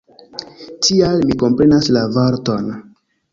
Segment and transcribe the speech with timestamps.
[0.87, 2.73] Tial, mi komprenas la vorton.